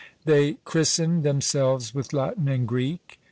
They 0.25 0.53
christened 0.65 1.21
themselves 1.21 1.93
with 1.93 2.11
Latin 2.11 2.47
and 2.47 2.67
Greek. 2.67 3.19